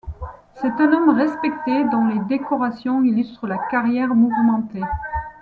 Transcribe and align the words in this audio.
C'est 0.55 0.81
un 0.81 0.93
homme 0.93 1.15
respecté, 1.15 1.83
dont 1.91 2.07
les 2.07 2.17
décorations 2.27 3.03
illustrent 3.03 3.45
la 3.45 3.59
carrière 3.69 4.15
mouvementée. 4.15 4.81